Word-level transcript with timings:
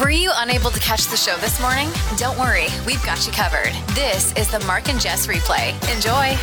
Were 0.00 0.10
you 0.10 0.30
unable 0.36 0.70
to 0.70 0.80
catch 0.80 1.08
the 1.08 1.18
show 1.18 1.36
this 1.36 1.60
morning? 1.60 1.90
Don't 2.16 2.38
worry, 2.38 2.68
we've 2.86 3.04
got 3.04 3.26
you 3.26 3.32
covered. 3.32 3.72
This 3.94 4.34
is 4.36 4.50
the 4.50 4.58
Mark 4.60 4.88
and 4.88 4.98
Jess 4.98 5.26
replay. 5.26 5.72
Enjoy. 5.94 6.34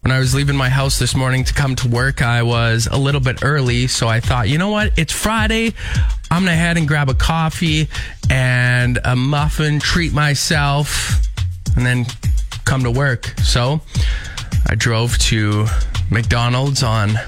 When 0.00 0.10
I 0.10 0.18
was 0.18 0.34
leaving 0.34 0.56
my 0.56 0.70
house 0.70 0.98
this 0.98 1.14
morning 1.14 1.44
to 1.44 1.52
come 1.52 1.76
to 1.76 1.88
work, 1.88 2.22
I 2.22 2.42
was 2.42 2.88
a 2.90 2.96
little 2.96 3.20
bit 3.20 3.44
early. 3.44 3.88
So 3.88 4.08
I 4.08 4.20
thought, 4.20 4.48
you 4.48 4.56
know 4.56 4.70
what? 4.70 4.98
It's 4.98 5.12
Friday. 5.12 5.74
I'm 6.30 6.46
to 6.46 6.50
head 6.52 6.78
and 6.78 6.88
grab 6.88 7.10
a 7.10 7.14
coffee 7.14 7.88
and 8.30 8.98
a 9.04 9.14
muffin, 9.14 9.78
treat 9.78 10.14
myself, 10.14 11.26
and 11.76 11.84
then 11.84 12.06
come 12.64 12.84
to 12.84 12.90
work. 12.90 13.26
So 13.44 13.82
I 14.66 14.76
drove 14.76 15.18
to 15.18 15.66
McDonald's 16.10 16.82
on 16.82 17.18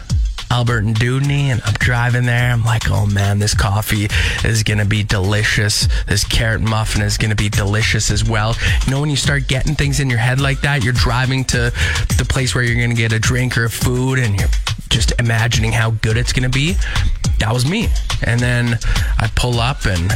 Albert 0.51 0.85
and 0.85 0.97
Dewdney, 0.97 1.51
and 1.53 1.63
I'm 1.65 1.75
driving 1.75 2.27
there. 2.27 2.53
I'm 2.53 2.65
like, 2.65 2.91
oh 2.91 3.07
man, 3.07 3.39
this 3.39 3.55
coffee 3.55 4.09
is 4.45 4.63
gonna 4.65 4.85
be 4.85 5.03
delicious. 5.05 5.89
This 6.07 6.25
carrot 6.25 6.61
muffin 6.61 7.03
is 7.03 7.17
gonna 7.17 7.37
be 7.37 7.49
delicious 7.49 8.11
as 8.11 8.29
well. 8.29 8.57
You 8.85 8.91
know, 8.91 9.01
when 9.01 9.11
you 9.11 9.17
start 9.17 9.47
getting 9.47 9.75
things 9.75 10.01
in 10.01 10.11
your 10.11 10.19
head 10.19 10.41
like 10.41 10.61
that, 10.63 10.83
you're 10.83 10.93
driving 10.93 11.45
to 11.47 11.73
the 12.19 12.27
place 12.29 12.55
where 12.55 12.65
you're 12.65 12.81
gonna 12.81 12.95
get 12.95 13.13
a 13.13 13.21
drink 13.21 13.57
or 13.57 13.69
food, 13.69 14.19
and 14.19 14.39
you're 14.39 14.51
just 14.89 15.13
imagining 15.21 15.73
how 15.73 15.93
good 15.93 16.17
it's 16.17 16.33
gonna 16.33 16.49
be. 16.49 16.77
That 17.39 17.53
was 17.53 17.65
me. 17.65 17.89
And 18.25 18.41
then 18.41 18.79
I 19.19 19.31
pull 19.37 19.61
up 19.61 19.87
and 19.87 20.13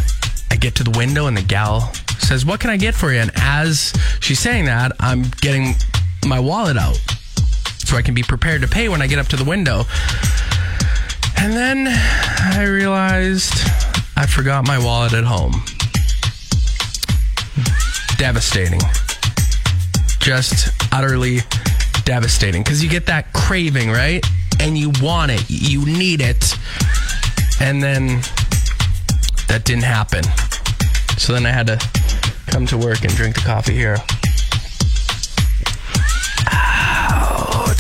I 0.51 0.57
get 0.57 0.75
to 0.77 0.85
the 0.85 0.97
window, 0.99 1.27
and 1.27 1.37
the 1.37 1.43
gal 1.43 1.93
says, 2.19 2.45
What 2.45 2.61
can 2.61 2.71
I 2.71 2.77
get 2.77 2.95
for 2.95 3.13
you? 3.13 3.21
And 3.21 3.31
as 3.37 3.93
she's 4.21 4.41
saying 4.41 4.65
that, 4.65 4.93
I'm 4.99 5.23
getting 5.41 5.75
my 6.27 6.41
wallet 6.41 6.77
out 6.77 6.99
so 7.95 7.99
I 7.99 8.03
can 8.03 8.15
be 8.15 8.25
prepared 8.25 8.61
to 8.63 8.67
pay 8.67 8.89
when 8.89 9.01
I 9.01 9.07
get 9.07 9.21
up 9.21 9.29
to 9.29 9.37
the 9.37 9.45
window. 9.45 9.85
And 11.39 11.53
then 11.53 11.87
I 11.87 12.65
realized 12.65 13.55
I 14.17 14.27
forgot 14.27 14.67
my 14.67 14.85
wallet 14.85 15.13
at 15.13 15.23
home. 15.23 15.53
Devastating. 18.17 18.81
Just 20.19 20.75
utterly 20.93 21.39
devastating 22.05 22.65
because 22.65 22.83
you 22.83 22.91
get 22.91 23.07
that 23.07 23.33
craving, 23.33 23.93
right? 23.93 24.27
And 24.59 24.77
you 24.77 24.91
want 25.01 25.31
it, 25.31 25.45
you 25.49 25.87
need 25.87 26.21
it. 26.21 26.53
And 27.61 27.81
then 27.81 28.23
that 29.47 29.63
didn't 29.65 29.85
happen. 29.85 30.25
So 31.17 31.33
then 31.33 31.47
I 31.47 31.51
had 31.51 31.69
to 31.69 31.79
come 32.49 32.67
to 32.67 32.77
work 32.77 33.05
and 33.05 33.15
drink 33.15 33.37
the 33.37 33.43
coffee 33.43 33.75
here. 33.75 33.99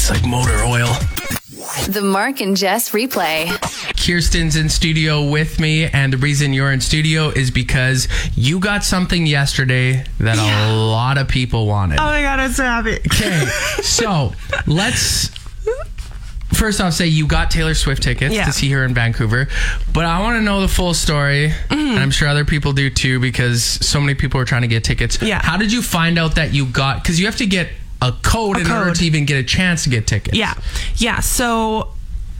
It's 0.06 0.10
like 0.10 0.27
motor 0.27 0.62
oil. 0.64 0.92
The 1.88 2.02
Mark 2.05 2.42
and 2.42 2.55
Jess 2.58 2.91
replay. 2.91 3.47
Kierstyn's 3.97 4.55
in 4.55 4.69
studio 4.69 5.30
with 5.30 5.58
me, 5.58 5.86
and 5.86 6.12
the 6.12 6.19
reason 6.19 6.52
you're 6.52 6.72
in 6.72 6.83
studio 6.83 7.30
is 7.30 7.50
because 7.50 8.06
you 8.36 8.60
got 8.60 8.84
something 8.84 9.25
yesterday 9.25 10.05
that 10.20 10.36
a 10.36 10.75
lot 10.77 11.16
of 11.16 11.27
people 11.28 11.66
wanted. 11.66 12.00
Oh 12.00 12.05
my 12.05 12.20
god, 12.20 12.38
I'm 12.38 12.50
so 12.52 12.64
happy. 12.64 12.97
Okay, 12.97 13.47
so 13.82 14.34
let's 14.66 15.28
first 16.52 16.82
off 16.82 16.92
say 16.92 17.06
you 17.06 17.27
got 17.27 17.50
Taylor 17.50 17.72
Swift 17.72 18.02
tickets 18.02 18.34
Yeah. 18.34 18.44
to 18.44 18.52
see 18.52 18.69
her 18.72 18.84
in 18.84 18.92
Vancouver, 18.92 19.48
but 19.94 20.05
I 20.05 20.20
want 20.20 20.36
to 20.36 20.42
know 20.42 20.60
the 20.60 20.69
full 20.69 20.92
story, 20.92 21.48
Mm-hmm. 21.70 21.72
and 21.72 21.98
I'm 21.98 22.10
sure 22.10 22.28
other 22.28 22.44
people 22.44 22.75
do 22.75 22.91
too 22.91 23.20
because 23.20 23.64
so 23.64 24.00
many 24.02 24.14
people 24.14 24.38
are 24.38 24.44
trying 24.44 24.62
to 24.62 24.69
get 24.69 24.84
tickets. 24.84 25.22
Yeah. 25.22 25.41
How 25.42 25.56
did 25.56 25.72
you 25.72 25.80
find 25.80 26.19
out 26.19 26.34
that 26.34 26.52
you 26.52 26.66
got? 26.66 27.02
Because 27.02 27.19
you 27.19 27.25
have 27.25 27.36
to 27.38 27.47
get 27.47 27.70
a 28.08 28.12
code 28.22 28.58
in 28.58 28.70
order 28.70 28.92
to 28.94 29.05
even 29.05 29.24
get 29.24 29.36
a 29.38 29.44
chance 29.44 29.84
to 29.84 29.91
get 29.91 30.06
tickets. 30.06 30.36
Yeah. 30.36 30.55
Yeah. 30.97 31.20
So 31.20 31.91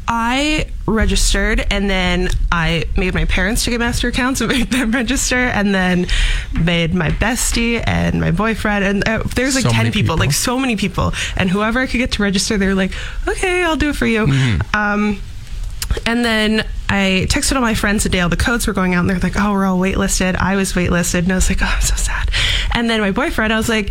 I 0.07 0.69
registered 0.87 1.65
and 1.70 1.89
then 1.89 2.29
I 2.53 2.84
made 2.97 3.15
my 3.15 3.25
parents 3.25 3.67
Ticketmaster 3.67 4.11
accounts 4.11 4.41
and 4.42 4.51
made 4.57 4.70
them 4.70 4.91
register 4.91 5.37
and 5.37 5.75
then 5.75 6.07
made 6.53 6.95
my 6.95 7.09
bestie 7.11 7.83
and 7.87 8.20
my 8.20 8.31
boyfriend 8.31 8.85
and 8.85 9.09
uh, 9.09 9.23
there's 9.35 9.55
like 9.55 9.65
So 9.65 9.70
10 9.70 9.87
people, 9.87 10.01
people. 10.03 10.17
like 10.19 10.33
so 10.33 10.59
many 10.59 10.77
people 10.77 11.14
and 11.39 11.48
whoever 11.48 11.81
I 11.81 11.86
could 11.86 11.96
get 11.98 12.13
to 12.13 12.23
register 12.23 12.58
they're 12.58 12.75
like 12.75 12.92
okay 13.27 13.64
I'll 13.64 13.77
do 13.77 13.89
it 13.91 13.96
for 13.96 14.07
you 14.07 14.27
Mm-hmm. 14.27 14.77
um 14.77 15.20
and 16.07 16.23
then 16.25 16.67
I 16.91 17.27
texted 17.31 17.55
all 17.57 17.63
my 17.63 17.75
friends 17.75 18.02
the 18.02 18.11
day 18.11 18.20
all 18.20 18.29
the 18.29 18.36
codes 18.36 18.67
were 18.67 18.75
going 18.75 18.92
out 18.95 19.01
and 19.01 19.08
they're 19.11 19.19
like 19.20 19.36
oh 19.41 19.52
we're 19.52 19.64
all 19.64 19.79
waitlisted 19.79 20.36
I 20.36 20.57
was 20.57 20.75
waitlisted 20.75 21.20
and 21.20 21.33
I 21.33 21.36
was 21.36 21.48
like 21.48 21.63
oh 21.63 21.67
I'm 21.77 21.81
so 21.81 21.96
sad 21.96 22.29
and 22.75 22.91
then 22.91 23.01
my 23.01 23.11
boyfriend 23.11 23.55
I 23.55 23.57
was 23.57 23.70
like 23.70 23.91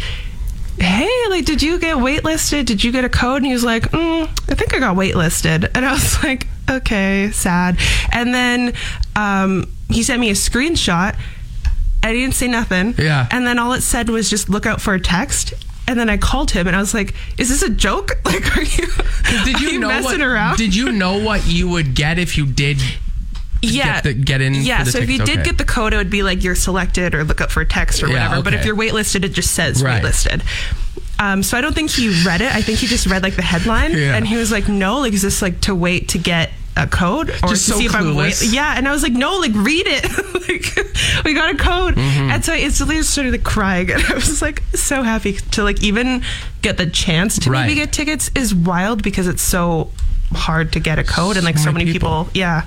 hey, 0.80 1.10
like, 1.30 1.46
did 1.46 1.62
you 1.62 1.80
get 1.80 1.98
waitlisted? 1.98 2.66
Did 2.66 2.84
you 2.84 2.92
get 2.92 3.04
a 3.06 3.10
code? 3.10 3.38
And 3.38 3.46
he 3.46 3.54
was 3.54 3.64
like, 3.64 3.84
mm, 3.92 4.24
I 4.50 4.56
think 4.56 4.74
I 4.74 4.80
got 4.80 4.96
waitlisted. 4.96 5.70
And 5.76 5.86
I 5.86 5.92
was 5.94 6.24
like, 6.24 6.48
okay, 6.70 7.32
sad. 7.32 7.78
And 8.12 8.34
then 8.34 8.74
um, 9.16 9.72
he 9.90 10.04
sent 10.04 10.20
me 10.20 10.30
a 10.30 10.34
screenshot. 10.34 11.16
I 12.04 12.12
didn't 12.14 12.36
say 12.36 12.48
nothing. 12.48 12.96
Yeah. 12.98 13.28
And 13.32 13.46
then 13.48 13.60
all 13.60 13.74
it 13.74 13.82
said 13.82 14.10
was 14.10 14.30
just 14.30 14.50
look 14.50 14.66
out 14.66 14.82
for 14.82 14.94
a 14.94 15.00
text. 15.00 15.54
And 15.88 16.00
then 16.00 16.10
I 16.10 16.18
called 16.18 16.52
him 16.52 16.68
and 16.68 16.76
I 16.76 16.80
was 16.80 16.94
like, 16.94 17.14
"Is 17.38 17.50
this 17.50 17.62
a 17.62 17.70
joke? 17.70 18.12
Like, 18.26 18.58
are 18.58 18.62
you, 18.64 18.88
Did 19.46 19.60
you 19.60 19.70
you 19.72 19.80
know 19.80 19.90
messing 19.90 20.20
what? 20.20 20.22
around?" 20.22 20.58
Did 20.58 20.74
you 20.76 20.92
know 20.92 21.22
what 21.22 21.46
you 21.46 21.68
would 21.70 21.94
get 21.94 22.18
if 22.18 22.38
you 22.38 22.46
did? 22.46 22.82
Yeah, 23.72 23.96
get 23.96 24.04
the- 24.04 24.14
get 24.14 24.42
in 24.42 24.54
Yeah, 24.56 24.84
so 24.84 24.98
if 25.00 25.10
you 25.10 25.18
tickets, 25.20 25.30
did 25.30 25.40
okay. 25.40 25.50
get 25.52 25.58
the 25.58 25.66
code, 25.66 25.94
it 25.94 25.98
would 25.98 26.10
be 26.10 26.24
like 26.24 26.44
you're 26.44 26.56
selected 26.56 27.16
or 27.16 27.24
look 27.24 27.42
up 27.42 27.52
for 27.52 27.62
a 27.62 27.66
text 27.66 28.04
or 28.04 28.08
Yeah, 28.08 28.28
whatever. 28.30 28.42
But 28.44 28.54
if 28.56 28.66
you're 28.66 28.76
waitlisted, 28.76 29.24
it 29.24 29.30
just 29.34 29.52
says 29.52 29.82
Right. 29.84 30.02
waitlisted. 30.04 30.42
Um, 31.20 31.44
so 31.44 31.58
I 31.58 31.62
don't 31.62 31.74
think 31.76 31.92
he 31.92 32.10
read 32.26 32.42
it. 32.42 32.54
I 32.54 32.62
think 32.62 32.80
he 32.80 32.88
just 32.88 33.06
read 33.06 33.24
like 33.24 33.36
the 33.36 33.42
headline, 33.44 33.92
Yeah. 33.98 34.16
and 34.16 34.28
he 34.28 34.36
was 34.36 34.52
like, 34.52 34.68
"No, 34.68 35.00
like 35.00 35.14
is 35.14 35.22
this 35.22 35.42
like 35.42 35.62
to 35.62 35.76
wait 35.76 36.10
to 36.10 36.18
get 36.18 36.52
a 36.76 36.88
code 36.88 37.30
or 37.30 37.50
Just 37.50 37.68
to 37.68 37.72
so 37.74 37.78
see 37.78 37.86
if 37.86 37.96
I'm 37.96 38.16
wait?" 38.16 38.42
Yeah, 38.42 38.74
and 38.76 38.88
I 38.88 38.92
was 38.92 39.04
like, 39.04 39.14
"No, 39.14 39.38
like 39.38 39.52
read 39.54 39.86
it. 39.88 40.04
like 40.50 41.24
we 41.24 41.34
got 41.36 41.54
a 41.54 41.58
code." 41.58 41.96
Mm-hmm. 41.96 42.30
And 42.32 42.44
so 42.44 42.52
I 42.52 42.58
instantly 42.58 42.96
just 42.98 43.12
started 43.12 43.32
like 43.32 43.44
crying, 43.44 43.92
and 43.94 44.04
I 44.04 44.16
was 44.16 44.42
like 44.42 44.64
so 44.74 45.04
happy 45.04 45.34
to 45.52 45.64
like 45.64 45.82
even 45.84 46.24
get 46.62 46.78
the 46.78 46.88
chance 46.88 47.38
to 47.40 47.52
Right. 47.52 47.62
maybe 47.68 47.76
get 47.76 47.94
tickets 47.94 48.30
is 48.36 48.54
wild 48.54 49.04
because 49.04 49.28
it's 49.28 49.44
so 49.44 49.92
hard 50.34 50.74
to 50.74 50.80
get 50.80 50.98
a 50.98 51.04
code 51.04 51.38
and 51.38 51.46
like 51.46 51.60
so, 51.60 51.72
many 51.72 51.86
many 51.86 51.94
people. 51.94 52.26
people. 52.26 52.32
Yeah. 52.40 52.64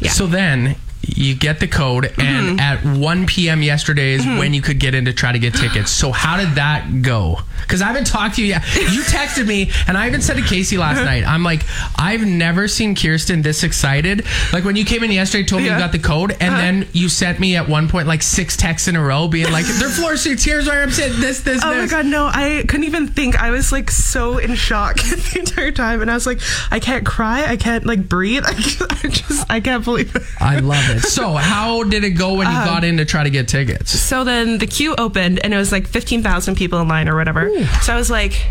Yeah. 0.00 0.10
So 0.10 0.26
then 0.26 0.76
you 1.08 1.34
get 1.34 1.60
the 1.60 1.68
code, 1.68 2.06
and 2.18 2.58
mm-hmm. 2.58 2.60
at 2.60 2.98
1 2.98 3.26
p.m. 3.26 3.62
yesterday 3.62 4.12
is 4.12 4.22
mm-hmm. 4.22 4.38
when 4.38 4.54
you 4.54 4.62
could 4.62 4.78
get 4.78 4.94
in 4.94 5.04
to 5.06 5.12
try 5.12 5.32
to 5.32 5.38
get 5.38 5.54
tickets. 5.54 5.90
So 5.90 6.12
how 6.12 6.36
did 6.36 6.56
that 6.56 7.02
go? 7.02 7.40
Because 7.62 7.82
I 7.82 7.86
haven't 7.86 8.06
talked 8.06 8.36
to 8.36 8.42
you 8.42 8.48
yet. 8.48 8.62
You 8.74 9.02
texted 9.02 9.46
me, 9.46 9.70
and 9.86 9.96
I 9.96 10.06
even 10.06 10.20
said 10.20 10.36
to 10.36 10.42
Casey 10.42 10.76
last 10.76 10.96
uh-huh. 10.96 11.04
night, 11.04 11.24
I'm 11.26 11.42
like, 11.42 11.62
I've 11.98 12.26
never 12.26 12.68
seen 12.68 12.94
Kierstyn 12.94 13.42
this 13.42 13.62
excited. 13.62 14.24
Like 14.52 14.64
when 14.64 14.76
you 14.76 14.84
came 14.84 15.02
in 15.02 15.10
yesterday, 15.10 15.44
told 15.44 15.62
me 15.62 15.68
you 15.68 15.78
got 15.78 15.92
the 15.92 15.98
code, 15.98 16.32
and 16.32 16.42
uh-huh. 16.54 16.56
then 16.58 16.88
you 16.92 17.08
sent 17.08 17.40
me 17.40 17.56
at 17.56 17.68
one 17.68 17.88
point 17.88 18.06
like 18.06 18.22
six 18.22 18.56
texts 18.56 18.88
in 18.88 18.96
a 18.96 19.02
row, 19.02 19.28
being 19.28 19.50
like, 19.50 19.64
"They're 19.66 19.88
floor 19.88 20.16
seats. 20.16 20.44
Here's 20.44 20.66
where 20.66 20.82
I'm 20.82 20.90
sitting. 20.90 21.20
This, 21.20 21.40
this, 21.40 21.62
Oh 21.64 21.74
my 21.74 21.86
god, 21.86 22.06
no! 22.06 22.26
I 22.26 22.64
couldn't 22.68 22.84
even 22.84 23.08
think. 23.08 23.40
I 23.40 23.50
was 23.50 23.72
like 23.72 23.90
so 23.90 24.38
in 24.38 24.54
shock 24.54 24.96
the 25.02 25.38
entire 25.38 25.72
time, 25.72 26.02
and 26.02 26.10
I 26.10 26.14
was 26.14 26.26
like, 26.26 26.40
I 26.70 26.80
can't 26.80 27.06
cry, 27.06 27.44
I 27.46 27.56
can't 27.56 27.86
like 27.86 28.08
breathe. 28.08 28.44
I 28.46 28.52
just, 28.54 29.50
I 29.50 29.60
can't 29.60 29.84
believe 29.84 30.14
it. 30.14 30.22
I 30.40 30.58
love 30.60 30.84
it. 30.90 30.93
So 31.14 31.32
how 31.34 31.82
did 31.84 32.04
it 32.04 32.10
go 32.10 32.34
when 32.34 32.46
you 32.50 32.56
Um, 32.56 32.64
got 32.64 32.84
in 32.84 32.96
to 32.98 33.04
try 33.04 33.24
to 33.24 33.30
get 33.30 33.48
tickets? 33.48 33.90
So 33.98 34.24
then 34.24 34.58
the 34.58 34.66
queue 34.66 34.94
opened, 34.96 35.40
and 35.44 35.52
it 35.54 35.56
was 35.56 35.72
like 35.72 35.86
fifteen 35.88 36.22
thousand 36.22 36.56
people 36.56 36.80
in 36.80 36.88
line 36.88 37.08
or 37.08 37.16
whatever. 37.16 37.50
So 37.82 37.92
I 37.92 37.96
was 37.96 38.10
like, 38.10 38.46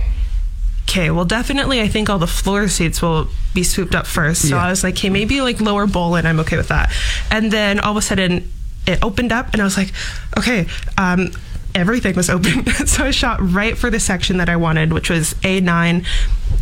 okay, 0.83 1.09
well, 1.11 1.25
definitely, 1.25 1.81
I 1.81 1.87
think 1.87 2.09
all 2.09 2.19
the 2.19 2.27
floor 2.27 2.67
seats 2.67 3.01
will 3.01 3.27
be 3.53 3.63
swooped 3.63 3.95
up 3.95 4.05
first. 4.07 4.41
So 4.49 4.55
Yeah. 4.55 4.65
I 4.65 4.69
was 4.69 4.83
like, 4.83 4.95
okay, 4.95 5.09
maybe 5.09 5.41
like 5.41 5.59
lower 5.61 5.87
bowl, 5.87 6.15
and 6.15 6.27
I'm 6.27 6.39
okay 6.41 6.57
with 6.57 6.67
that. 6.69 6.91
And 7.31 7.51
then 7.51 7.79
all 7.79 7.91
of 7.91 7.97
a 7.97 8.01
sudden, 8.01 8.51
it 8.85 8.99
opened 9.03 9.31
up, 9.31 9.53
and 9.53 9.61
I 9.61 9.65
was 9.65 9.77
like, 9.77 9.91
okay. 10.37 10.67
Um, 10.97 11.31
Everything 11.75 12.13
was 12.15 12.29
open. 12.29 12.67
so 12.85 13.03
I 13.05 13.09
shot 13.09 13.39
right 13.41 13.75
for 13.75 13.89
the 13.89 13.99
section 13.99 14.37
that 14.37 14.47
I 14.47 14.57
wanted, 14.57 14.93
which 14.93 15.09
was 15.09 15.33
A9, 15.41 16.05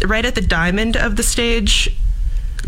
right 0.07 0.23
at 0.23 0.35
the 0.35 0.41
diamond 0.41 0.95
of 0.95 1.17
the 1.17 1.23
stage, 1.23 1.89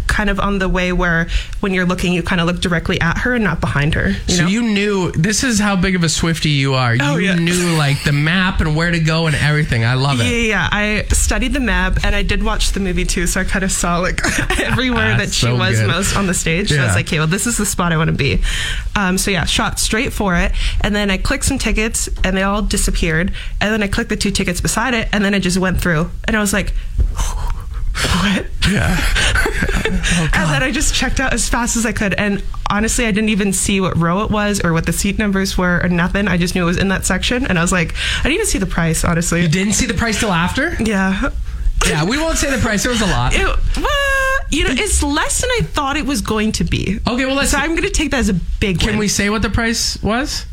kind 0.07 0.29
of 0.29 0.39
on 0.39 0.59
the 0.59 0.69
way 0.69 0.91
where 0.93 1.27
when 1.59 1.73
you're 1.73 1.85
looking, 1.85 2.13
you 2.13 2.21
kind 2.21 2.39
of 2.39 2.45
look 2.45 2.59
directly 2.61 3.01
at 3.01 3.17
her 3.19 3.33
and 3.33 3.43
not 3.43 3.59
behind 3.59 3.95
her. 3.95 4.09
You 4.09 4.33
So 4.35 4.43
know? 4.43 4.47
you 4.49 4.61
knew 4.61 5.11
this 5.13 5.43
is 5.43 5.59
how 5.59 5.75
big 5.75 5.95
of 5.95 6.03
a 6.03 6.09
Swifty 6.09 6.49
you 6.49 6.75
are. 6.75 6.95
Oh, 7.01 7.17
you 7.17 7.27
yeah. 7.29 7.35
knew 7.35 7.75
like 7.77 8.03
the 8.03 8.11
map 8.11 8.59
and 8.61 8.75
where 8.75 8.91
to 8.91 8.99
go 8.99 9.25
and 9.25 9.35
everything. 9.35 9.83
I 9.83 9.95
love 9.95 10.19
it. 10.21 10.25
yeah, 10.25 10.29
yeah. 10.47 10.69
I 10.71 11.05
studied 11.09 11.53
the 11.53 11.59
map 11.59 11.97
and 12.03 12.15
I 12.15 12.21
did 12.21 12.43
watch 12.43 12.73
the 12.73 12.79
movie 12.79 13.05
too, 13.05 13.25
so 13.25 13.41
I 13.41 13.43
kind 13.43 13.65
of 13.65 13.71
saw 13.71 13.97
like 13.97 14.21
everywhere 14.59 15.17
that 15.17 15.31
she 15.33 15.47
So 15.47 15.55
was 15.57 15.79
good. 15.79 15.87
most 15.87 16.15
on 16.15 16.27
the 16.27 16.33
stage. 16.35 16.69
So 16.69 16.79
I 16.79 16.85
was 16.85 16.95
like, 16.95 17.07
okay, 17.07 17.17
well, 17.17 17.27
this 17.27 17.47
is 17.47 17.57
the 17.57 17.65
spot 17.65 17.91
I 17.91 17.97
want 17.97 18.09
to 18.09 18.15
be. 18.15 18.41
Um, 18.95 19.17
so 19.17 19.31
yeah, 19.31 19.45
shot 19.45 19.79
straight 19.79 20.13
for 20.13 20.35
it, 20.35 20.51
and 20.81 20.95
then 20.95 21.09
I 21.09 21.17
clicked 21.17 21.45
some 21.45 21.57
tickets, 21.57 22.07
and 22.23 22.37
they 22.37 22.43
all 22.43 22.61
disappeared. 22.61 23.33
And 23.61 23.73
then 23.73 23.81
I 23.81 23.87
clicked 23.87 24.09
the 24.09 24.15
two 24.17 24.31
tickets 24.31 24.61
beside 24.61 24.93
it, 24.93 25.07
and 25.11 25.25
then 25.25 25.33
it 25.33 25.39
just 25.39 25.57
went 25.57 25.81
through, 25.81 26.11
and 26.25 26.37
I 26.37 26.39
was 26.39 26.53
like. 26.53 26.73
What? 28.03 28.45
Yeah. 28.69 28.97
and 29.85 30.49
then 30.51 30.63
I 30.63 30.71
just 30.71 30.93
checked 30.93 31.19
out 31.19 31.33
as 31.33 31.49
fast 31.49 31.75
as 31.75 31.85
I 31.85 31.91
could. 31.91 32.13
And 32.13 32.43
honestly, 32.69 33.05
I 33.05 33.11
didn't 33.11 33.29
even 33.29 33.53
see 33.53 33.81
what 33.81 33.97
row 33.97 34.23
it 34.23 34.31
was 34.31 34.61
or 34.63 34.73
what 34.73 34.85
the 34.85 34.93
seat 34.93 35.17
numbers 35.17 35.57
were 35.57 35.81
or 35.83 35.89
nothing. 35.89 36.27
I 36.27 36.37
just 36.37 36.55
knew 36.55 36.63
it 36.63 36.67
was 36.67 36.77
in 36.77 36.89
that 36.89 37.05
section. 37.05 37.45
And 37.45 37.57
I 37.57 37.61
was 37.61 37.71
like, 37.71 37.93
I 38.19 38.23
didn't 38.23 38.35
even 38.35 38.45
see 38.47 38.59
the 38.59 38.65
price, 38.65 39.03
honestly. 39.03 39.41
You 39.41 39.47
didn't 39.47 39.73
see 39.73 39.85
the 39.85 39.93
price 39.93 40.19
till 40.19 40.31
after? 40.31 40.75
Yeah. 40.83 41.31
Yeah, 41.87 42.05
we 42.05 42.17
won't 42.17 42.37
say 42.37 42.49
the 42.49 42.61
price. 42.61 42.83
There 42.83 42.91
was 42.91 43.01
a 43.01 43.05
lot. 43.07 43.33
It, 43.35 43.41
well, 43.41 44.37
You 44.49 44.63
know, 44.63 44.73
it's 44.73 45.03
less 45.03 45.41
than 45.41 45.49
I 45.49 45.61
thought 45.63 45.97
it 45.97 46.05
was 46.05 46.21
going 46.21 46.53
to 46.53 46.63
be. 46.63 46.99
Okay, 47.07 47.25
well 47.25 47.35
let's. 47.35 47.51
So 47.51 47.57
I'm 47.57 47.71
going 47.71 47.83
to 47.83 47.89
take 47.89 48.11
that 48.11 48.19
as 48.19 48.29
a 48.29 48.33
big 48.33 48.79
can 48.79 48.91
win. 48.91 48.99
we 48.99 49.07
say 49.09 49.29
what 49.29 49.41
the 49.41 49.49
price 49.49 50.01
was? 50.01 50.45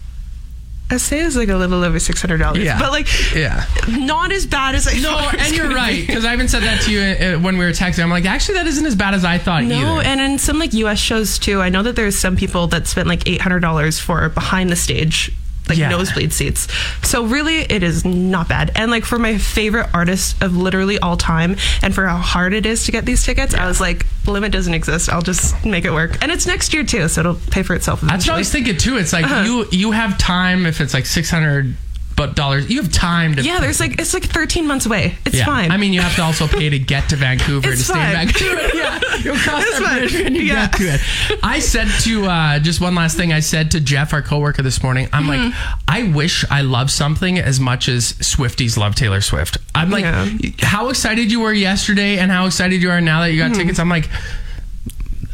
I 0.92 0.96
say 0.96 1.20
it's 1.20 1.36
like 1.36 1.48
a 1.48 1.56
little 1.56 1.84
over 1.84 1.98
six 2.00 2.20
hundred 2.20 2.38
dollars. 2.38 2.64
Yeah. 2.64 2.78
but 2.80 2.90
like, 2.90 3.06
Yeah. 3.34 3.64
not 3.88 4.32
as 4.32 4.44
bad 4.46 4.74
as 4.74 4.88
I 4.88 4.94
No, 4.94 5.10
thought. 5.16 5.34
it 5.34 5.38
was 5.38 5.46
and 5.48 5.56
you're 5.56 5.70
right 5.74 6.06
because 6.06 6.24
I 6.24 6.32
even 6.32 6.48
said 6.48 6.62
that 6.64 6.82
to 6.82 6.90
you 6.90 7.00
uh, 7.00 7.38
when 7.40 7.56
we 7.58 7.64
were 7.64 7.70
texting. 7.70 8.02
I'm 8.02 8.10
like, 8.10 8.24
actually, 8.24 8.54
that 8.56 8.66
isn't 8.66 8.84
as 8.86 8.96
bad 8.96 9.14
as 9.14 9.24
I 9.24 9.38
thought 9.38 9.64
No, 9.64 9.76
either. 9.98 10.02
and 10.08 10.20
in 10.20 10.38
some 10.38 10.58
like 10.58 10.72
U.S. 10.74 10.98
shows 10.98 11.38
too, 11.38 11.60
I 11.62 11.68
know 11.68 11.82
that 11.84 11.94
there's 11.96 12.18
some 12.18 12.36
people 12.36 12.66
that 12.68 12.86
spent 12.86 13.08
like 13.08 13.26
eight 13.28 13.40
hundred 13.40 13.60
dollars 13.60 13.98
for 14.00 14.28
behind 14.30 14.70
the 14.70 14.76
stage, 14.76 15.30
like 15.70 15.78
Yeah. 15.78 15.88
nosebleed 15.88 16.32
seats. 16.32 16.68
So 17.02 17.24
really, 17.24 17.60
it 17.60 17.82
is 17.82 18.04
not 18.04 18.48
bad. 18.48 18.72
And 18.74 18.90
like 18.90 19.04
for 19.04 19.18
my 19.18 19.38
favorite 19.38 19.88
artist 19.94 20.42
of 20.42 20.56
literally 20.56 20.98
all 20.98 21.16
time, 21.16 21.56
and 21.82 21.94
for 21.94 22.06
how 22.06 22.18
hard 22.18 22.52
it 22.52 22.66
is 22.66 22.84
to 22.86 22.92
get 22.92 23.06
these 23.06 23.24
tickets, 23.24 23.54
I 23.54 23.66
was 23.66 23.80
like, 23.80 24.04
limit 24.26 24.52
doesn't 24.52 24.74
exist. 24.74 25.08
I'll 25.08 25.22
just 25.22 25.64
make 25.64 25.84
it 25.84 25.92
work. 25.92 26.18
And 26.22 26.30
it's 26.30 26.46
next 26.46 26.74
year 26.74 26.84
too, 26.84 27.08
so 27.08 27.20
it'll 27.20 27.34
pay 27.50 27.62
for 27.62 27.74
itself. 27.74 28.00
That's 28.02 28.10
what 28.10 28.12
I 28.12 28.14
Eventually. 28.16 28.38
was 28.40 28.52
thinking 28.52 28.76
too. 28.76 28.96
It's 28.98 29.12
like 29.12 29.24
Uh-huh. 29.24 29.42
you 29.44 29.66
you 29.72 29.90
have 29.92 30.18
time 30.18 30.66
if 30.66 30.80
it's 30.80 30.92
like 30.92 31.06
six 31.06 31.30
hundred 31.30 31.74
but 32.20 32.36
dollars. 32.36 32.68
You 32.70 32.82
have 32.82 32.92
time 32.92 33.34
to 33.36 33.42
Yeah, 33.42 33.60
there's 33.60 33.80
like 33.80 33.98
it's 34.00 34.12
like 34.12 34.24
13 34.24 34.66
months 34.66 34.84
away. 34.86 35.14
It's 35.24 35.36
Yeah. 35.36 35.46
fine. 35.46 35.70
I 35.70 35.76
mean, 35.78 35.92
you 35.94 36.00
have 36.02 36.14
to 36.16 36.22
also 36.22 36.46
pay 36.46 36.68
to 36.68 36.78
get 36.78 37.08
to 37.08 37.16
Vancouver 37.16 37.70
It's 37.70 37.86
to 37.86 37.92
stay 37.92 38.04
in. 38.06 38.12
Vancouver. 38.12 38.60
yeah, 38.76 39.00
you'll 39.22 39.36
cross 39.36 39.62
It's 39.64 39.78
that 39.78 39.82
fine. 39.82 39.98
bridge 40.00 40.14
when 40.24 40.34
you 40.34 40.42
Yeah. 40.42 40.68
get 40.68 40.72
to 40.78 40.84
it. 40.94 41.00
I 41.42 41.58
said 41.60 41.88
to 42.02 42.26
uh, 42.26 42.58
just 42.58 42.80
one 42.80 42.94
last 42.94 43.16
thing. 43.16 43.32
I 43.32 43.40
said 43.40 43.70
to 43.70 43.80
Jeff, 43.80 44.12
our 44.12 44.22
coworker, 44.22 44.62
this 44.62 44.82
morning. 44.82 45.08
I'm 45.12 45.26
like, 45.26 45.40
Mm-hmm. 45.40 45.80
I 45.88 46.02
wish 46.04 46.44
I 46.50 46.60
loved 46.60 46.90
something 46.90 47.38
as 47.38 47.58
much 47.60 47.88
as 47.88 48.12
Swifties 48.14 48.76
love 48.76 48.94
Taylor 48.94 49.20
Swift. 49.22 49.56
I'm 49.74 49.90
like, 49.90 50.04
Yeah. 50.04 50.28
how 50.60 50.88
excited 50.90 51.32
you 51.32 51.40
were 51.40 51.52
yesterday, 51.52 52.18
and 52.18 52.30
how 52.30 52.46
excited 52.46 52.82
you 52.82 52.90
are 52.90 53.00
now 53.00 53.20
that 53.20 53.32
you 53.32 53.38
got 53.38 53.50
Mm-hmm. 53.52 53.60
tickets. 53.60 53.78
I'm 53.78 53.88
like. 53.88 54.08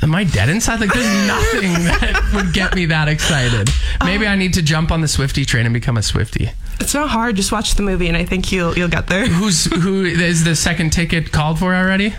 Am 0.06 0.14
I 0.14 0.22
dead 0.22 0.48
inside? 0.48 0.78
Like, 0.78 0.92
there's 0.92 1.04
nothing 1.26 1.72
that 1.72 2.30
would 2.32 2.52
get 2.54 2.76
me 2.76 2.86
that 2.86 3.08
excited. 3.08 3.68
Maybe 4.04 4.24
I 4.24 4.36
need 4.36 4.54
to 4.54 4.62
jump 4.62 4.92
on 4.92 5.00
the 5.00 5.08
Swifty 5.08 5.44
train 5.44 5.66
and 5.66 5.72
become 5.74 5.96
a 5.96 6.02
Swifty. 6.02 6.48
it's 6.78 6.94
not 6.94 7.08
hard. 7.08 7.34
Just 7.34 7.50
watch 7.50 7.74
the 7.74 7.82
movie, 7.82 8.06
and 8.06 8.16
I 8.16 8.24
think 8.24 8.52
you'll 8.52 8.78
you'll 8.78 8.88
get 8.88 9.08
there. 9.08 9.26
Who's 9.26 9.64
who 9.64 10.04
is 10.04 10.44
the 10.44 10.54
second 10.54 10.92
ticket 10.92 11.32
called 11.32 11.58
for 11.58 11.74
already? 11.74 12.14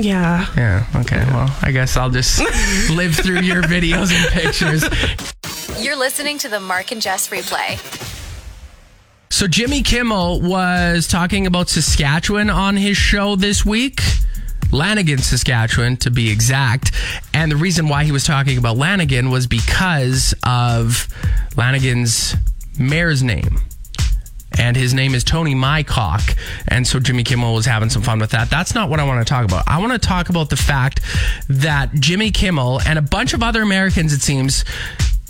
Yeah. 0.00 0.46
Yeah. 0.56 0.86
Okay. 0.96 1.24
Well, 1.30 1.56
I 1.62 1.70
guess 1.70 1.96
I'll 1.96 2.10
just 2.10 2.40
live 2.90 3.14
through 3.14 3.40
your 3.42 3.62
videos 3.62 4.12
and 4.12 4.32
pictures. 4.32 4.82
You're 5.80 5.96
listening 5.96 6.38
to 6.38 6.48
the 6.48 6.58
Mark 6.58 6.90
and 6.90 7.00
Jess 7.00 7.28
replay. 7.28 7.78
So 9.30 9.46
Jimmy 9.46 9.82
Kimmel 9.82 10.40
was 10.40 11.06
talking 11.06 11.46
about 11.46 11.68
Saskatchewan 11.68 12.50
on 12.50 12.76
his 12.76 12.96
show 12.96 13.36
this 13.36 13.64
week. 13.64 14.00
Lanigan, 14.72 15.18
Saskatchewan, 15.18 15.96
to 15.98 16.10
be 16.10 16.30
exact. 16.30 16.92
And 17.32 17.50
the 17.50 17.56
reason 17.56 17.88
why 17.88 18.04
he 18.04 18.12
was 18.12 18.24
talking 18.24 18.58
about 18.58 18.76
Lanigan 18.76 19.30
was 19.30 19.46
because 19.46 20.34
of 20.42 21.08
Lanigan's 21.56 22.34
mayor's 22.78 23.22
name. 23.22 23.60
And 24.58 24.76
his 24.76 24.92
name 24.92 25.14
is 25.14 25.22
Tony 25.22 25.54
Mycock. 25.54 26.36
And 26.66 26.86
so 26.86 26.98
Jimmy 26.98 27.22
Kimmel 27.22 27.54
was 27.54 27.66
having 27.66 27.90
some 27.90 28.02
fun 28.02 28.18
with 28.18 28.30
that. 28.30 28.50
That's 28.50 28.74
not 28.74 28.90
what 28.90 28.98
I 28.98 29.04
want 29.04 29.24
to 29.24 29.30
talk 29.30 29.44
about. 29.44 29.64
I 29.68 29.78
want 29.78 29.92
to 29.92 29.98
talk 29.98 30.30
about 30.30 30.50
the 30.50 30.56
fact 30.56 31.00
that 31.48 31.94
Jimmy 31.94 32.30
Kimmel 32.30 32.80
and 32.86 32.98
a 32.98 33.02
bunch 33.02 33.34
of 33.34 33.42
other 33.42 33.62
Americans, 33.62 34.12
it 34.12 34.20
seems, 34.20 34.64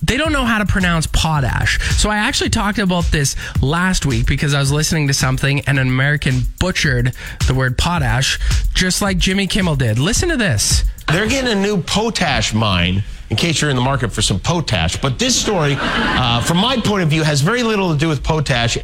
they 0.03 0.17
don't 0.17 0.33
know 0.33 0.45
how 0.45 0.59
to 0.59 0.67
pronounce 0.67 1.07
potash. 1.07 1.79
So 1.97 2.11
I 2.11 2.19
actually 2.19 2.51
talked 2.51 2.79
about 2.79 3.05
this 3.07 3.37
last 3.61 4.07
week 4.07 4.27
because 4.27 4.55
I 4.55 4.61
was 4.61 4.71
listening 4.71 5.09
to 5.09 5.15
something 5.15 5.61
and 5.61 5.79
an 5.79 5.89
American 5.89 6.43
butchered 6.59 7.13
the 7.47 7.55
word 7.55 7.77
potash 7.77 8.39
just 8.75 9.03
like 9.03 9.19
Jimmy 9.19 9.47
Kimmel 9.47 9.77
did. 9.77 9.99
Listen 9.99 10.29
to 10.29 10.37
this. 10.37 10.85
They're 11.09 11.29
getting 11.29 11.51
a 11.51 11.61
new 11.61 11.83
potash 11.83 12.55
mine. 12.55 13.03
In 13.31 13.37
case 13.37 13.61
you're 13.61 13.69
in 13.69 13.77
the 13.77 13.83
market 13.83 14.11
for 14.11 14.23
some 14.23 14.41
potash, 14.41 14.97
but 14.97 15.19
this 15.19 15.39
story, 15.39 15.77
uh, 15.79 16.41
from 16.41 16.57
my 16.57 16.79
point 16.79 17.03
of 17.03 17.11
view, 17.11 17.23
has 17.23 17.43
very 17.43 17.63
little 17.63 17.93
to 17.93 17.99
do 17.99 18.09
with 18.09 18.23
potash. 18.25 18.79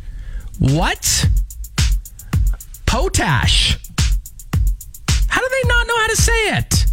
What? 0.59 1.27
Potash. 2.85 3.79
How 5.29 5.41
do 5.41 5.49
they 5.51 5.69
not 5.69 5.87
know 5.87 5.99
how 5.99 6.07
to 6.09 6.17
say 6.17 6.59
it? 6.59 6.87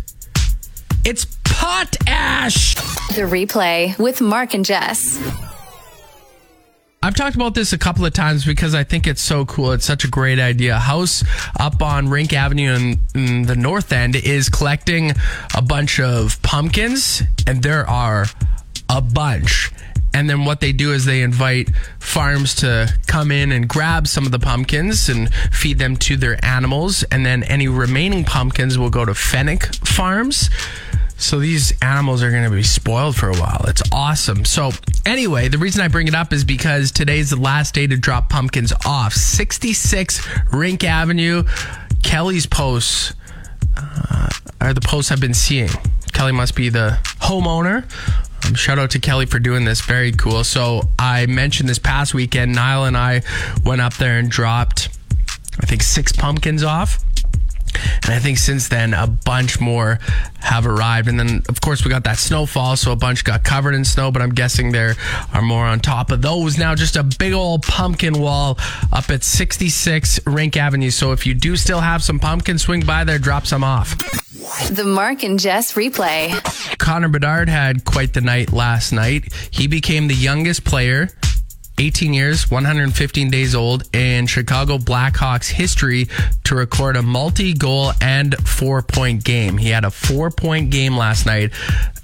It's 1.04 1.26
potash. 1.62 2.74
The 3.14 3.22
replay 3.22 3.98
with 4.00 4.20
Mark 4.20 4.56
and 4.56 4.66
Jess. 4.66 5.22
I've 7.04 7.14
talked 7.14 7.36
about 7.36 7.54
this 7.54 7.72
a 7.72 7.78
couple 7.78 8.04
of 8.04 8.14
times 8.14 8.46
because 8.46 8.74
I 8.74 8.84
think 8.84 9.06
it's 9.06 9.22
so 9.22 9.46
cool. 9.46 9.72
It's 9.72 9.86
such 9.86 10.04
a 10.04 10.08
great 10.08 10.40
idea. 10.40 10.78
A 10.78 10.80
house 10.80 11.24
up 11.60 11.84
on 11.84 12.10
Rink 12.10 12.34
Avenue 12.34 12.74
in, 12.74 13.00
in 13.14 13.42
the 13.44 13.56
north 13.56 13.94
end 13.94 14.16
is 14.16 14.50
collecting 14.50 15.12
a 15.56 15.62
bunch 15.62 16.00
of 16.00 16.42
pumpkins, 16.42 17.22
and 17.46 17.62
there 17.62 17.88
are 17.88 18.26
a 18.90 19.02
bunch. 19.02 19.72
And 20.16 20.28
then 20.30 20.46
what 20.46 20.62
they 20.62 20.74
do 20.74 20.94
is 20.94 21.06
they 21.06 21.22
invite 21.22 21.70
farms 22.00 22.56
to 22.56 22.92
come 23.06 23.32
in 23.32 23.52
and 23.52 23.68
grab 23.68 24.08
some 24.08 24.26
of 24.26 24.32
the 24.32 24.40
pumpkins 24.40 25.10
and 25.10 25.34
feed 25.52 25.78
them 25.78 25.96
to 25.98 26.18
their 26.18 26.44
animals. 26.44 27.04
And 27.04 27.24
then 27.24 27.44
any 27.44 27.68
remaining 27.68 28.26
pumpkins 28.26 28.80
will 28.80 28.90
go 28.90 29.06
to 29.06 29.14
Fennec 29.14 29.76
Farms. 29.86 30.50
So 31.22 31.40
these 31.40 31.80
animals 31.82 32.24
are 32.24 32.32
going 32.32 32.44
to 32.44 32.50
be 32.50 32.64
spoiled 32.64 33.16
for 33.16 33.30
a 33.30 33.36
while. 33.36 33.64
It's 33.68 33.84
awesome. 33.92 34.44
So 34.44 34.72
anyway, 35.06 35.50
the 35.50 35.60
reason 35.60 35.82
I 35.82 35.88
bring 35.88 36.08
it 36.08 36.16
up 36.16 36.34
is 36.34 36.44
because 36.44 36.92
today's 36.92 37.30
the 37.30 37.36
last 37.36 37.76
day 37.76 37.86
to 37.86 37.96
drop 37.96 38.28
pumpkins 38.28 38.74
off. 38.86 39.14
66 39.14 40.28
Rink 40.52 40.84
Avenue. 40.84 41.44
Kelly's 42.02 42.48
posts 42.48 43.14
uh, 43.78 44.30
are 44.60 44.74
the 44.74 44.82
posts 44.82 45.12
I've 45.12 45.22
been 45.22 45.36
seeing. 45.36 45.70
Kelly 46.12 46.32
must 46.32 46.56
be 46.56 46.70
the 46.70 46.98
homeowner. 47.20 47.84
Um, 48.46 48.56
shout 48.56 48.80
out 48.80 48.90
to 48.92 49.00
Kelly 49.00 49.28
for 49.28 49.38
doing 49.38 49.64
this. 49.64 49.80
Very 49.82 50.12
cool. 50.12 50.44
So 50.44 50.90
I 50.98 51.28
mentioned 51.28 51.70
this 51.70 51.80
past 51.80 52.16
weekend, 52.16 52.56
Niall 52.56 52.86
and 52.86 52.98
I 52.98 53.22
went 53.64 53.82
up 53.82 53.94
there 53.94 54.18
and 54.18 54.30
dropped, 54.30 54.90
I 55.60 55.68
think, 55.68 55.84
six 55.84 56.12
pumpkins 56.12 56.64
off. 56.64 57.04
And 58.04 58.14
I 58.14 58.20
think 58.20 58.38
since 58.38 58.68
then, 58.68 58.94
a 58.94 59.08
bunch 59.08 59.60
more 59.60 60.00
have 60.40 60.66
arrived. 60.66 61.08
And 61.08 61.20
then, 61.20 61.44
of 61.50 61.62
course, 61.62 61.84
we 61.84 61.90
got 61.90 62.04
that 62.06 62.18
snowfall, 62.18 62.76
so 62.76 62.92
a 62.92 62.96
bunch 62.96 63.24
got 63.24 63.44
covered 63.44 63.74
in 63.74 63.86
snow, 63.86 64.12
but 64.12 64.22
I'm 64.22 64.34
guessing 64.34 64.72
there 64.72 64.96
are 65.34 65.42
more 65.42 65.66
on 65.66 65.80
top 65.80 66.12
of 66.12 66.22
those. 66.22 66.58
Now, 66.58 66.76
just 66.76 66.96
a 66.96 67.04
big 67.04 67.34
old 67.34 67.64
pumpkin 67.64 68.20
wall 68.20 68.58
up 68.92 69.10
at 69.10 69.24
66 69.24 70.20
Rink 70.26 70.58
Avenue. 70.58 70.90
So 70.90 71.12
if 71.12 71.26
you 71.26 71.34
do 71.34 71.56
still 71.56 71.82
have 71.82 72.04
some 72.04 72.20
pumpkins, 72.20 72.64
swing 72.64 72.86
by 72.86 73.04
there, 73.04 73.20
drop 73.20 73.46
some 73.46 73.64
off. 73.64 73.98
The 74.70 74.84
Mark 74.84 75.24
and 75.24 75.40
Jess 75.40 75.74
replay. 75.74 76.32
Connor 76.78 77.10
Bedard 77.10 77.48
had 77.48 77.86
quite 77.86 78.14
the 78.14 78.22
night 78.22 78.52
last 78.52 78.92
night. 78.92 79.32
He 79.52 79.68
became 79.68 80.08
the 80.08 80.16
youngest 80.16 80.66
player 80.66 81.10
18 81.78 82.14
years, 82.14 82.52
115 82.52 83.32
days 83.32 83.56
old 83.56 83.84
in 83.96 84.28
Chicago 84.28 84.78
Blackhawks 84.78 85.50
history 85.50 86.08
to 86.44 86.56
record 86.56 86.96
a 86.96 87.02
multi 87.02 87.54
goal 87.54 87.94
and 88.02 88.36
four 88.48 88.82
point 88.82 89.24
game. 89.24 89.58
He 89.58 89.70
had 89.70 89.86
a 89.86 89.92
four 89.92 90.30
point 90.30 90.70
game 90.70 90.96
last 90.96 91.26
night 91.26 91.52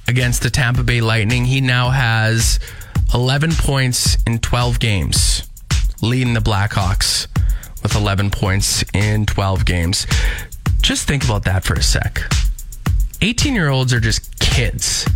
against 0.07 0.41
the 0.41 0.49
Tampa 0.49 0.83
Bay 0.83 1.01
Lightning. 1.01 1.45
He 1.45 1.61
now 1.61 1.89
has 1.89 2.59
11 3.13 3.51
points 3.53 4.17
in 4.25 4.39
12 4.39 4.79
games, 4.79 5.47
leading 6.01 6.33
the 6.33 6.39
Blackhawks 6.39 7.27
with 7.83 7.95
11 7.95 8.31
points 8.31 8.83
in 8.93 9.25
12 9.25 9.65
games. 9.65 10.07
Just 10.81 11.07
think 11.07 11.23
about 11.23 11.43
that 11.45 11.63
for 11.63 11.73
a 11.73 11.83
sec. 11.83 12.21
18 13.21 13.53
year 13.53 13.69
olds 13.69 13.93
are 13.93 13.99
just 13.99 14.39
kids. 14.39 15.07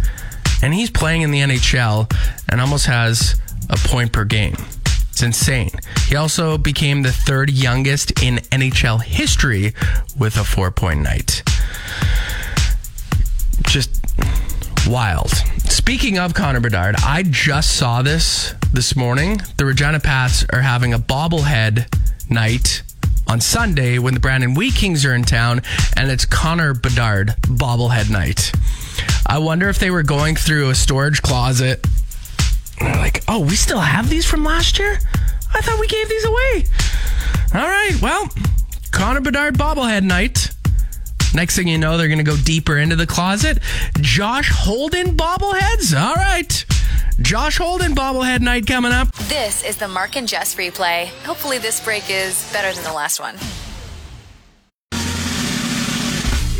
And 0.64 0.74
he's 0.74 0.90
playing 0.90 1.24
in 1.24 1.32
the 1.32 1.40
NHL 1.40 2.12
and 2.50 2.62
almost 2.62 2.86
has 2.86 3.40
a 3.72 3.78
point 3.88 4.12
per 4.12 4.26
game. 4.26 4.56
It's 5.10 5.24
insane. 5.24 5.72
He 6.08 6.16
also 6.16 6.58
became 6.58 7.02
the 7.02 7.12
third 7.12 7.50
youngest 7.50 8.24
in 8.24 8.38
NHL 8.52 9.02
history 9.02 9.74
with 10.18 10.38
a 10.38 10.44
four 10.44 10.72
point 10.72 11.02
night. 11.02 11.44
Just 13.64 14.00
wild. 14.88 15.30
Speaking 15.70 16.18
of 16.18 16.34
Connor 16.34 16.60
Bedard, 16.60 16.96
I 17.04 17.24
just 17.24 17.78
saw 17.78 18.02
this 18.02 18.54
this 18.74 18.96
morning. 18.96 19.42
The 19.58 19.66
Regina 19.66 20.00
Pats 20.00 20.46
are 20.52 20.62
having 20.62 20.94
a 20.94 21.00
bobblehead 21.00 21.88
night 22.30 22.84
on 23.28 23.40
Sunday 23.40 24.00
when 24.00 24.14
the 24.14 24.20
Brandon 24.20 24.54
Wheat 24.54 24.76
Kings 24.76 25.06
are 25.06 25.14
in 25.14 25.24
town, 25.24 25.62
and 25.96 26.10
it's 26.12 26.26
Connor 26.26 26.74
Bedard 26.74 27.36
bobblehead 27.44 28.10
night. 28.10 28.52
I 29.28 29.38
wonder 29.40 29.70
if 29.70 29.80
they 29.80 29.92
were 29.92 30.04
going 30.04 30.36
through 30.36 30.70
a 30.70 30.76
storage 30.76 31.22
closet. 31.22 31.86
And 32.82 32.92
they're 32.92 33.02
like, 33.02 33.24
oh, 33.28 33.42
we 33.42 33.56
still 33.56 33.80
have 33.80 34.10
these 34.10 34.26
from 34.26 34.44
last 34.44 34.80
year? 34.80 34.98
I 35.54 35.62
thought 35.62 35.80
we 35.80 35.86
gave 35.86 36.10
these 36.10 36.26
away. 36.26 36.66
All 37.54 37.68
right, 37.68 37.96
well, 38.02 38.28
Connor 38.92 39.22
Bedard 39.22 39.56
bobblehead 39.56 40.02
night. 40.02 40.50
Next 41.36 41.56
thing 41.56 41.68
you 41.68 41.78
know, 41.78 41.96
they're 42.00 42.08
going 42.08 42.18
to 42.18 42.24
go 42.24 42.36
deeper 42.38 42.80
into 42.80 42.96
the 42.96 43.06
closet. 43.06 43.60
Josh 44.00 44.50
Holden 44.52 45.16
bobbleheads. 45.16 45.96
All 45.96 46.16
right. 46.16 46.66
Josh 47.22 47.60
Holden 47.60 47.94
bobblehead 47.94 48.42
night 48.42 48.66
coming 48.66 48.92
up. 48.92 49.14
This 49.28 49.64
is 49.64 49.78
the 49.78 49.88
Mark 49.88 50.16
and 50.16 50.28
Jess 50.28 50.56
replay. 50.56 51.06
Hopefully, 51.24 51.60
this 51.60 51.80
break 51.80 52.10
is 52.10 52.52
better 52.52 52.74
than 52.74 52.84
the 52.84 52.94
last 52.94 53.20
one. 53.20 53.36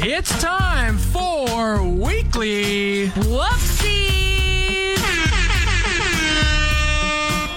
It's 0.04 0.40
time 0.40 1.00
for 1.00 1.84
weekly. 1.84 3.08
Whoopsies! 3.08 4.21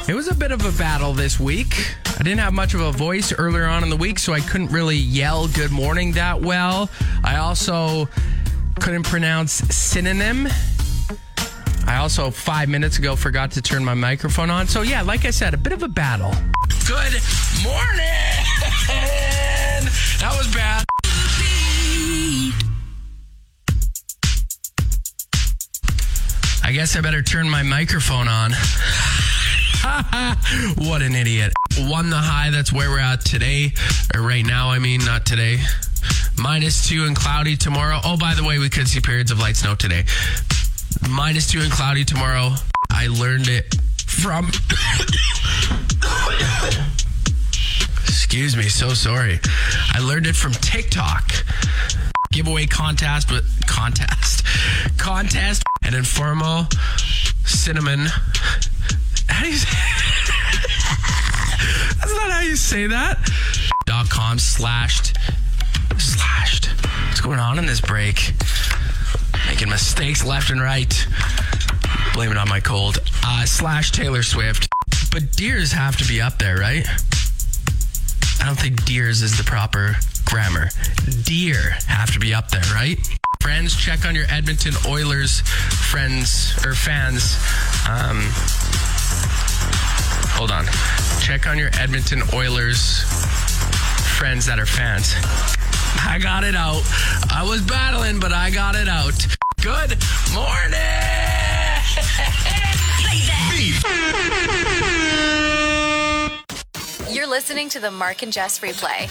It 0.06 0.12
was 0.12 0.28
a 0.28 0.34
bit 0.34 0.52
of 0.52 0.66
a 0.66 0.78
battle 0.78 1.14
this 1.14 1.40
week. 1.40 1.96
I 2.06 2.18
didn't 2.18 2.40
have 2.40 2.52
much 2.52 2.74
of 2.74 2.82
a 2.82 2.92
voice 2.92 3.32
earlier 3.32 3.64
on 3.64 3.82
in 3.82 3.88
the 3.88 3.96
week, 3.96 4.18
so 4.18 4.34
I 4.34 4.40
couldn't 4.40 4.70
really 4.70 4.96
yell 4.96 5.48
good 5.48 5.70
morning 5.70 6.12
that 6.12 6.42
well. 6.42 6.90
I 7.24 7.36
also 7.36 8.06
couldn't 8.80 9.04
pronounce 9.04 9.52
synonym. 9.74 10.46
I 11.86 11.96
also, 11.96 12.30
five 12.30 12.68
minutes 12.68 12.98
ago, 12.98 13.16
forgot 13.16 13.52
to 13.52 13.62
turn 13.62 13.82
my 13.82 13.94
microphone 13.94 14.50
on. 14.50 14.68
So, 14.68 14.82
yeah, 14.82 15.00
like 15.00 15.24
I 15.24 15.30
said, 15.30 15.54
a 15.54 15.56
bit 15.56 15.72
of 15.72 15.82
a 15.82 15.88
battle. 15.88 16.34
Good 16.86 17.20
morning! 17.62 18.44
That 20.20 20.34
was 20.38 20.46
bad. 20.54 20.84
I 26.62 26.72
guess 26.72 26.96
I 26.96 27.02
better 27.02 27.20
turn 27.20 27.50
my 27.50 27.62
microphone 27.62 28.26
on. 28.26 28.52
what 30.78 31.02
an 31.02 31.14
idiot. 31.14 31.52
One 31.78 32.08
the 32.08 32.16
high, 32.16 32.50
that's 32.50 32.72
where 32.72 32.88
we're 32.88 32.98
at 32.98 33.20
today. 33.20 33.72
Or 34.14 34.22
right 34.22 34.44
now, 34.44 34.70
I 34.70 34.78
mean, 34.78 35.04
not 35.04 35.26
today. 35.26 35.58
Minus 36.38 36.88
two 36.88 37.04
and 37.04 37.14
cloudy 37.14 37.56
tomorrow. 37.56 38.00
Oh, 38.02 38.16
by 38.16 38.34
the 38.34 38.44
way, 38.44 38.58
we 38.58 38.70
could 38.70 38.88
see 38.88 39.00
periods 39.00 39.30
of 39.30 39.38
light 39.38 39.56
snow 39.56 39.74
today. 39.74 40.04
Minus 41.08 41.50
two 41.50 41.60
and 41.60 41.70
cloudy 41.70 42.04
tomorrow. 42.04 42.54
I 42.90 43.08
learned 43.08 43.48
it 43.48 43.74
from. 44.06 44.46
Excuse 48.04 48.56
me, 48.56 48.64
so 48.64 48.94
sorry. 48.94 49.38
I 49.92 50.00
learned 50.00 50.26
it 50.26 50.36
from 50.36 50.52
TikTok. 50.52 51.30
Giveaway 52.32 52.66
contest, 52.66 53.28
but 53.28 53.44
contest, 53.66 54.44
contest, 54.96 55.62
and 55.82 55.94
informal 55.94 56.66
cinnamon. 57.44 58.08
How 59.34 59.44
do 59.44 59.50
you 59.50 59.56
say? 59.56 59.68
That's 62.00 62.14
not 62.14 62.30
how 62.30 62.40
you 62.40 62.56
say 62.56 62.86
that. 62.86 63.18
Dot 63.86 64.08
com 64.08 64.38
slashed 64.38 65.16
slashed. 65.98 66.66
What's 67.08 67.20
going 67.20 67.38
on 67.38 67.58
in 67.58 67.66
this 67.66 67.80
break? 67.80 68.32
Making 69.48 69.70
mistakes 69.70 70.24
left 70.24 70.50
and 70.50 70.60
right. 70.60 71.06
Blame 72.12 72.30
it 72.30 72.36
on 72.36 72.48
my 72.48 72.60
cold. 72.60 72.98
Uh, 73.24 73.44
slash 73.44 73.92
Taylor 73.92 74.22
Swift. 74.22 74.68
But 75.10 75.32
deers 75.32 75.72
have 75.72 75.96
to 75.98 76.04
be 76.06 76.20
up 76.20 76.38
there, 76.38 76.58
right? 76.58 76.86
I 78.40 78.46
don't 78.46 78.58
think 78.58 78.84
deers 78.84 79.22
is 79.22 79.36
the 79.38 79.44
proper 79.44 79.96
grammar. 80.24 80.68
Deer 81.24 81.76
have 81.86 82.12
to 82.12 82.18
be 82.18 82.34
up 82.34 82.50
there, 82.50 82.62
right? 82.74 82.98
Friends, 83.40 83.76
check 83.76 84.06
on 84.06 84.14
your 84.14 84.24
Edmonton 84.28 84.74
Oilers 84.86 85.40
friends 85.40 86.54
or 86.64 86.74
fans. 86.74 87.36
Um, 87.88 88.28
hold 90.34 90.50
on. 90.50 90.66
Check 91.20 91.46
on 91.46 91.58
your 91.58 91.70
Edmonton 91.78 92.22
Oilers 92.32 93.02
friends 94.18 94.46
that 94.46 94.58
are 94.58 94.66
fans. 94.66 95.14
I 96.06 96.18
got 96.20 96.44
it 96.44 96.54
out. 96.54 96.82
I 97.30 97.46
was 97.48 97.62
battling, 97.62 98.20
but 98.20 98.32
I 98.32 98.50
got 98.50 98.74
it 98.74 98.88
out. 98.88 99.14
Good 99.60 99.96
morning. 100.32 100.80
You're 107.14 107.28
listening 107.28 107.68
to 107.70 107.80
the 107.80 107.90
Mark 107.90 108.22
and 108.22 108.32
Jess 108.32 108.60
replay. 108.60 109.10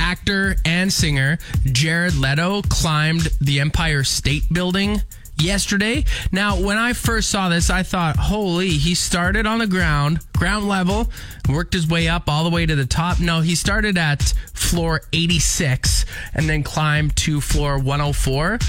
Actor 0.00 0.56
and 0.64 0.92
singer 0.92 1.38
Jared 1.66 2.16
Leto 2.16 2.62
climbed 2.62 3.28
the 3.40 3.60
Empire 3.60 4.04
State 4.04 4.52
Building 4.52 5.00
yesterday. 5.42 6.04
Now, 6.30 6.60
when 6.60 6.78
I 6.78 6.92
first 6.92 7.30
saw 7.30 7.48
this, 7.48 7.70
I 7.70 7.82
thought, 7.82 8.16
holy, 8.16 8.70
he 8.70 8.94
started 8.94 9.46
on 9.46 9.58
the 9.58 9.66
ground, 9.66 10.20
ground 10.36 10.68
level, 10.68 11.10
worked 11.48 11.74
his 11.74 11.86
way 11.86 12.08
up 12.08 12.28
all 12.28 12.44
the 12.44 12.50
way 12.50 12.66
to 12.66 12.74
the 12.74 12.86
top. 12.86 13.20
No, 13.20 13.40
he 13.40 13.54
started 13.54 13.98
at 13.98 14.34
floor 14.54 15.02
86 15.12 16.04
and 16.34 16.48
then 16.48 16.62
climbed 16.62 17.16
to 17.16 17.40
floor 17.40 17.78
104. 17.78 18.54
It 18.54 18.60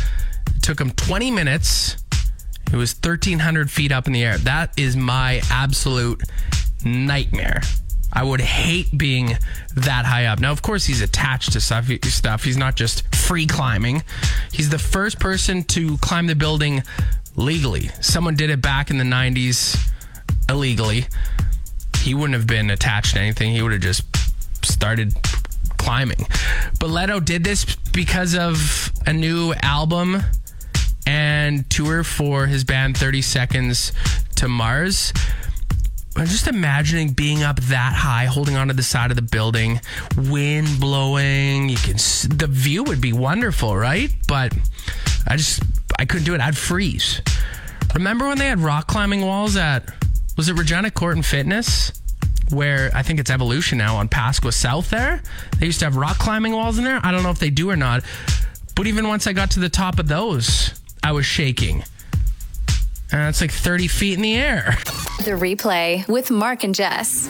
took 0.61 0.79
him 0.79 0.91
20 0.91 1.31
minutes. 1.31 1.97
It 2.71 2.77
was 2.77 2.93
1,300 2.93 3.69
feet 3.69 3.91
up 3.91 4.07
in 4.07 4.13
the 4.13 4.23
air. 4.23 4.37
That 4.39 4.77
is 4.77 4.95
my 4.95 5.41
absolute 5.51 6.23
nightmare. 6.83 7.61
I 8.15 8.24
would 8.24 8.41
hate 8.41 8.96
being 8.96 9.38
that 9.75 10.05
high 10.05 10.25
up. 10.25 10.39
Now, 10.39 10.51
of 10.51 10.62
course, 10.62 10.86
he's 10.86 11.01
attached 11.01 11.53
to 11.53 11.60
stuff. 11.60 11.88
He's 12.43 12.58
not 12.58 12.75
just 12.75 13.13
free 13.15 13.48
climbing. 13.48 14.03
He's 14.51 14.70
the 14.70 14.77
first 14.77 15.20
person 15.20 15.63
to 15.65 15.98
climb 15.98 16.27
the 16.27 16.36
building 16.36 16.84
legally. 17.36 17.89
Someone 18.01 18.36
did 18.36 18.51
it 18.51 18.62
back 18.62 18.91
in 18.91 19.00
the 19.00 19.03
'90s 19.03 19.77
illegally. 20.48 21.08
He 21.98 22.13
wouldn't 22.13 22.36
have 22.36 22.46
been 22.46 22.70
attached 22.70 23.15
to 23.15 23.20
anything. 23.20 23.51
He 23.51 23.62
would 23.63 23.72
have 23.72 23.82
just 23.82 24.03
started 24.63 25.15
climbing. 25.77 26.27
But 26.79 26.89
Leto 26.89 27.20
did 27.20 27.43
this 27.43 27.65
because 27.93 28.36
of 28.36 28.91
a 29.08 29.13
new 29.13 29.53
album 29.62 30.22
and 31.08 31.70
tour 31.70 32.03
for 32.03 32.46
his 32.46 32.63
band 32.63 32.98
30 32.98 33.22
Seconds 33.22 33.91
to 34.36 34.48
Mars. 34.48 35.13
I'm 36.15 36.27
just 36.27 36.48
imagining 36.48 37.10
being 37.10 37.41
up 37.41 37.60
that 37.62 37.93
high, 37.93 38.25
holding 38.25 38.55
onto 38.55 38.74
the 38.74 38.84
side 38.84 39.10
of 39.10 39.15
the 39.15 39.24
building, 39.24 39.82
wind 40.15 40.79
blowing. 40.79 41.70
You 41.70 41.77
can, 41.77 41.96
the 41.96 42.48
view 42.50 42.84
would 42.84 43.01
be 43.01 43.13
wonderful, 43.13 43.75
right? 43.75 44.13
But 44.27 44.53
I 45.27 45.38
just, 45.38 45.63
I 45.98 46.05
couldn't 46.05 46.25
do 46.25 46.36
it. 46.36 46.41
I'd 46.41 46.55
freeze. 46.55 47.22
Remember 47.96 48.27
when 48.27 48.38
they 48.38 48.48
had 48.48 48.60
rock 48.60 48.88
climbing 48.88 49.22
walls 49.22 49.55
at, 49.55 49.91
was 50.38 50.50
it 50.50 50.53
Regina 50.53 50.91
Court 50.91 51.15
and 51.15 51.25
Fitness? 51.25 51.91
Where 52.50 52.91
I 52.93 53.01
think 53.01 53.20
it's 53.20 53.32
Evolution 53.32 53.79
now 53.79 53.96
on 53.96 54.08
Pasqua 54.08 54.53
South 54.53 54.91
there. 54.91 55.24
They 55.58 55.65
used 55.65 55.79
to 55.79 55.86
have 55.86 55.96
rock 55.96 56.20
climbing 56.20 56.53
walls 56.53 56.77
in 56.77 56.84
there. 56.84 57.00
I 57.03 57.12
don't 57.12 57.24
know 57.24 57.32
if 57.32 57.39
they 57.39 57.50
do 57.50 57.72
or 57.72 57.75
not. 57.75 58.03
But 58.75 58.86
even 58.86 59.08
once 59.08 59.25
I 59.25 59.34
got 59.34 59.51
to 59.51 59.60
the 59.60 59.70
top 59.70 59.98
of 59.98 60.08
those, 60.08 60.79
I 61.03 61.12
was 61.12 61.25
shaking. 61.25 61.84
And 63.12 63.29
it's 63.29 63.41
like 63.41 63.51
30 63.51 63.88
feet 63.88 64.13
in 64.13 64.22
the 64.22 64.36
air. 64.36 64.77
The 65.20 65.32
replay 65.32 66.05
with 66.10 66.32
Mark 66.32 66.63
and 66.63 66.75
Jess. 66.75 67.29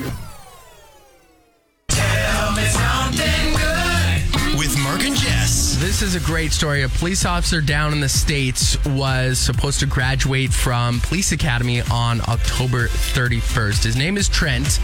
With 4.57 4.79
Mark 4.81 5.03
and 5.03 5.15
Jess. 5.15 5.77
This 5.79 6.01
is 6.01 6.15
a 6.15 6.19
great 6.21 6.51
story. 6.51 6.83
A 6.83 6.89
police 6.89 7.25
officer 7.25 7.61
down 7.61 7.91
in 7.91 7.99
the 7.99 8.09
States 8.09 8.83
was 8.85 9.37
supposed 9.37 9.79
to 9.81 9.85
graduate 9.85 10.51
from 10.51 11.01
police 11.01 11.31
academy 11.33 11.81
on 11.91 12.21
October 12.21 12.87
31st. 12.87 13.83
His 13.83 13.95
name 13.95 14.17
is 14.17 14.27
Trent, 14.27 14.79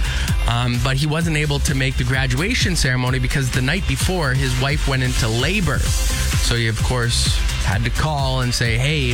um, 0.47 0.77
but 0.83 0.97
he 0.97 1.07
wasn't 1.07 1.37
able 1.37 1.59
to 1.59 1.73
make 1.73 1.97
the 1.97 2.03
graduation 2.03 2.75
ceremony 2.75 3.17
because 3.17 3.49
the 3.49 3.61
night 3.61 3.87
before 3.87 4.33
his 4.33 4.59
wife 4.61 4.87
went 4.87 5.01
into 5.01 5.27
labor. 5.27 5.79
So 5.79 6.55
he, 6.55 6.67
of 6.67 6.81
course, 6.83 7.39
had 7.63 7.83
to 7.83 7.89
call 7.89 8.41
and 8.41 8.53
say, 8.53 8.77
hey, 8.77 9.13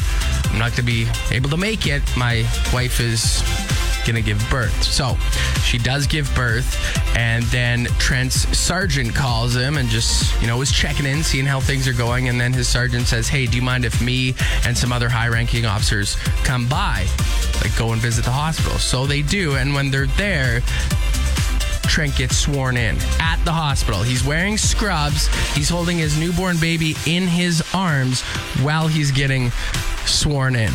I'm 0.51 0.59
not 0.59 0.71
going 0.71 0.75
to 0.75 0.83
be 0.83 1.07
able 1.31 1.49
to 1.49 1.57
make 1.57 1.87
it. 1.87 2.01
My 2.15 2.47
wife 2.73 2.99
is 2.99 3.43
going 4.05 4.15
to 4.15 4.21
give 4.21 4.43
birth. 4.49 4.83
So 4.83 5.17
she 5.63 5.77
does 5.77 6.07
give 6.07 6.33
birth, 6.35 6.77
and 7.17 7.43
then 7.45 7.85
Trent's 7.97 8.57
sergeant 8.57 9.15
calls 9.15 9.55
him 9.55 9.77
and 9.77 9.89
just, 9.89 10.39
you 10.41 10.47
know, 10.47 10.61
is 10.61 10.71
checking 10.71 11.05
in, 11.05 11.23
seeing 11.23 11.45
how 11.45 11.59
things 11.59 11.87
are 11.87 11.93
going. 11.93 12.29
And 12.29 12.39
then 12.39 12.53
his 12.53 12.67
sergeant 12.67 13.07
says, 13.07 13.27
Hey, 13.27 13.47
do 13.47 13.57
you 13.57 13.63
mind 13.63 13.83
if 13.83 14.01
me 14.01 14.35
and 14.65 14.77
some 14.77 14.91
other 14.91 15.09
high 15.09 15.27
ranking 15.27 15.65
officers 15.65 16.15
come 16.43 16.67
by? 16.67 17.07
Like, 17.61 17.75
go 17.77 17.93
and 17.93 18.01
visit 18.01 18.25
the 18.25 18.31
hospital. 18.31 18.77
So 18.77 19.05
they 19.05 19.21
do. 19.21 19.55
And 19.55 19.73
when 19.73 19.89
they're 19.89 20.07
there, 20.07 20.61
Trent 21.87 22.15
gets 22.15 22.37
sworn 22.37 22.77
in 22.77 22.97
at 23.19 23.41
the 23.45 23.51
hospital. 23.51 24.01
He's 24.01 24.23
wearing 24.23 24.57
scrubs. 24.57 25.27
He's 25.55 25.69
holding 25.69 25.97
his 25.97 26.19
newborn 26.19 26.57
baby 26.57 26.95
in 27.05 27.27
his 27.27 27.63
arms 27.73 28.21
while 28.61 28.87
he's 28.87 29.11
getting 29.11 29.51
sworn 30.05 30.55
in. 30.55 30.71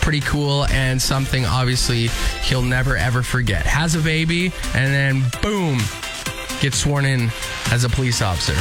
Pretty 0.00 0.20
cool 0.20 0.66
and 0.66 1.00
something 1.00 1.44
obviously 1.44 2.08
he'll 2.42 2.62
never 2.62 2.96
ever 2.96 3.22
forget. 3.22 3.66
Has 3.66 3.94
a 3.94 4.00
baby 4.00 4.52
and 4.74 4.92
then 4.92 5.22
boom, 5.42 5.78
gets 6.60 6.78
sworn 6.78 7.04
in 7.04 7.30
as 7.70 7.84
a 7.84 7.88
police 7.88 8.22
officer. 8.22 8.54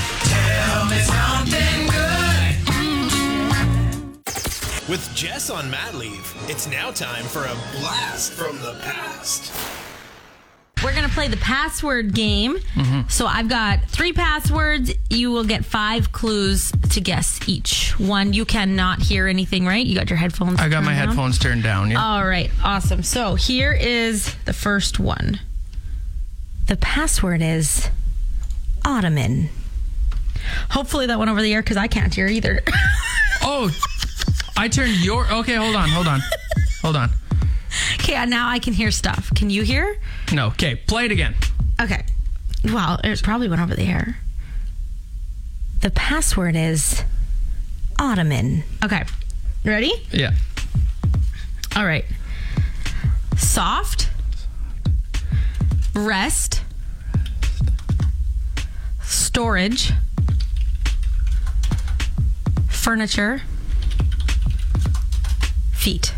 With 4.89 5.09
Jess 5.15 5.49
on 5.49 5.69
mat 5.71 5.95
leave, 5.95 6.33
it's 6.47 6.67
now 6.67 6.91
time 6.91 7.25
for 7.25 7.45
a 7.45 7.55
blast 7.79 8.33
from 8.33 8.57
the 8.59 8.79
past. 8.83 9.84
We're 11.15 11.21
going 11.21 11.31
to 11.31 11.37
play 11.37 11.39
the 11.39 11.45
password 11.45 12.13
game. 12.13 12.57
Mm-hmm. 12.57 13.07
So 13.07 13.25
I've 13.25 13.47
got 13.47 13.85
three 13.85 14.11
passwords. 14.11 14.91
You 15.09 15.31
will 15.31 15.45
get 15.45 15.63
five 15.63 16.11
clues 16.11 16.71
to 16.91 16.99
guess 16.99 17.39
each. 17.47 17.93
One, 17.97 18.33
you 18.33 18.43
cannot 18.43 19.01
hear 19.01 19.27
anything, 19.27 19.65
right? 19.65 19.85
You 19.85 19.95
got 19.95 20.09
your 20.09 20.17
headphones 20.17 20.59
I 20.59 20.67
got 20.67 20.83
my 20.83 20.93
down? 20.93 21.07
headphones 21.07 21.39
turned 21.39 21.63
down. 21.63 21.91
Yeah. 21.91 22.03
All 22.03 22.25
right, 22.25 22.51
awesome. 22.63 23.01
So 23.03 23.35
here 23.35 23.71
is 23.71 24.35
the 24.45 24.51
first 24.53 24.99
one. 24.99 25.39
The 26.67 26.75
password 26.75 27.41
is 27.41 27.89
Ottoman. 28.83 29.49
Hopefully 30.71 31.05
that 31.07 31.17
went 31.17 31.31
over 31.31 31.41
the 31.41 31.53
air 31.53 31.61
because 31.61 31.77
I 31.77 31.87
can't 31.87 32.13
hear 32.13 32.27
either. 32.27 32.61
Oh, 33.47 33.69
I 34.57 34.69
turned 34.69 34.95
your. 35.05 35.31
Okay, 35.31 35.53
hold 35.53 35.75
on, 35.75 35.87
hold 35.89 36.07
on, 36.07 36.19
hold 36.81 36.95
on. 36.95 37.09
Okay, 38.05 38.25
now 38.25 38.49
I 38.49 38.59
can 38.59 38.73
hear 38.73 38.91
stuff. 38.91 39.33
Can 39.35 39.49
you 39.49 39.63
hear? 39.63 39.99
No, 40.31 40.47
okay, 40.47 40.75
play 40.75 41.05
it 41.05 41.11
again. 41.11 41.35
Okay. 41.81 42.05
Well, 42.63 42.99
it 43.03 43.21
probably 43.23 43.47
went 43.47 43.61
over 43.61 43.75
the 43.75 43.83
air. 43.83 44.17
The 45.81 45.89
password 45.91 46.55
is 46.55 47.03
Ottoman. 47.99 48.63
Okay. 48.83 49.03
Ready? 49.63 49.91
Yeah. 50.11 50.33
All 51.75 51.85
right. 51.85 52.05
Soft. 53.37 54.09
Rest. 55.93 56.61
Storage. 59.01 59.91
Furniture. 62.69 63.41
Feet. 65.73 66.14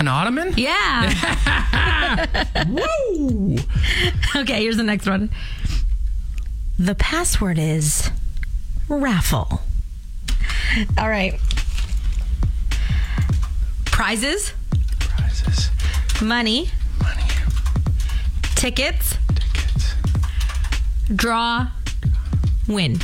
An 0.00 0.08
ottoman? 0.08 0.54
Yeah. 0.56 1.12
Woo! 2.68 3.56
okay, 4.34 4.62
here's 4.62 4.78
the 4.78 4.82
next 4.82 5.06
one. 5.06 5.30
The 6.78 6.94
password 6.94 7.58
is 7.58 8.10
raffle. 8.88 9.60
All 10.96 11.08
right. 11.08 11.38
Prizes. 13.84 14.54
Prizes, 14.98 15.70
Money. 16.22 16.70
money, 17.02 17.22
Tickets. 18.54 19.18
tickets, 19.34 19.94
Draw. 21.14 21.66
Win. 22.66 22.98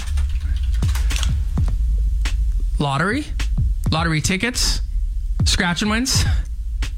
lottery, 2.79 3.25
lottery 3.91 4.21
tickets, 4.23 4.81
scratch 5.45 5.83
and 5.83 5.91
wins, 5.91 6.25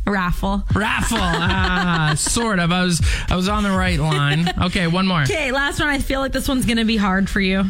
Raffle. 0.09 0.65
raffle. 0.75 1.19
ah, 1.21 2.15
sort 2.17 2.59
of. 2.59 2.73
I 2.73 2.83
was 2.83 3.01
I 3.29 3.37
was 3.37 3.49
on 3.49 3.63
the 3.63 3.71
right 3.71 3.99
line. 3.99 4.49
Okay, 4.63 4.87
one 4.87 5.07
more. 5.07 5.23
Okay, 5.23 5.53
last 5.53 5.79
one. 5.81 5.89
I 5.89 5.99
feel 5.99 6.21
like 6.21 6.33
this 6.33 6.49
one's 6.49 6.65
going 6.67 6.79
to 6.79 6.85
be 6.85 6.97
hard 6.97 7.29
for 7.29 7.41
you. 7.41 7.65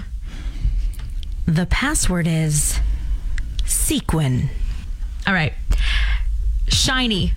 The 1.47 1.67
password 1.67 2.27
is 2.27 2.79
sequin. 3.65 4.49
All 5.27 5.35
right. 5.35 5.53
Shiny. 6.69 7.33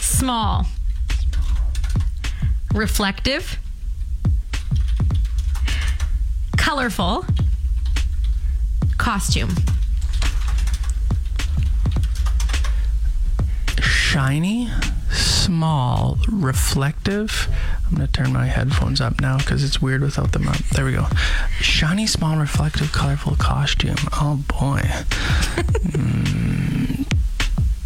Small. 0.00 0.66
Reflective. 2.72 3.58
Colorful. 6.56 7.26
Costume. 8.96 9.50
Shiny, 14.14 14.70
small, 15.10 16.18
reflective. 16.30 17.48
I'm 17.84 17.96
gonna 17.96 18.06
turn 18.06 18.32
my 18.32 18.46
headphones 18.46 19.00
up 19.00 19.20
now 19.20 19.38
because 19.38 19.64
it's 19.64 19.82
weird 19.82 20.02
without 20.02 20.30
them 20.30 20.46
up. 20.46 20.56
There 20.70 20.84
we 20.84 20.92
go. 20.92 21.08
Shiny, 21.58 22.06
small, 22.06 22.36
reflective, 22.38 22.92
colorful 22.92 23.34
costume. 23.34 23.96
Oh 24.12 24.44
boy. 24.46 24.82
Mm, 25.94 27.06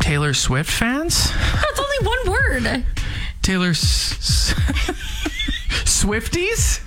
Taylor 0.01 0.35
Swift 0.35 0.71
fans? 0.71 1.31
That's 1.33 1.81
only 1.81 2.07
one 2.07 2.31
word. 2.31 2.85
Taylor 3.41 3.71
S- 3.71 4.53
Swifties? 5.87 6.81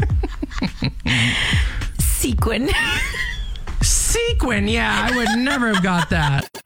Sequin. 2.00 2.70
Sequin. 3.82 4.68
Yeah, 4.68 5.10
I 5.12 5.16
would 5.18 5.40
never 5.40 5.74
have 5.74 5.84
got 5.84 6.12
that. 6.12 6.61